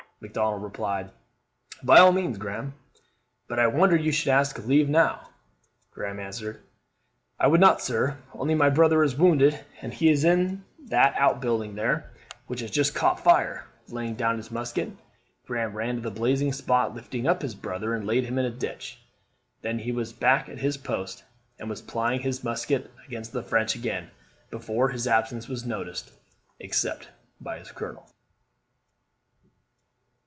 [0.23, 1.09] Macdonnell replied,
[1.81, 2.75] "By all means, Graham;
[3.47, 5.31] but I wonder you should ask leave now."
[5.89, 6.61] Graham answered,
[7.39, 11.41] "I would not, sir, only my brother is wounded, and he is in that out
[11.41, 12.11] building there,
[12.45, 14.91] which has just caught fire." Laying down his musket,
[15.47, 18.51] Graham ran to the blazing spot, lifted up his brother, and laid him in a
[18.51, 18.99] ditch.
[19.63, 21.23] Then he was back at his post,
[21.57, 24.11] and was plying his musket against the French again,
[24.51, 26.11] before his absence was noticed,
[26.59, 27.09] except
[27.39, 28.05] by his colonel.